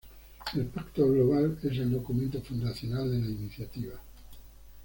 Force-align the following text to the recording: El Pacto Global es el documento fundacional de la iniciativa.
El 0.55 0.65
Pacto 0.65 1.07
Global 1.07 1.59
es 1.61 1.73
el 1.77 1.91
documento 1.91 2.41
fundacional 2.41 3.07
de 3.11 3.19
la 3.19 3.29
iniciativa. 3.35 3.93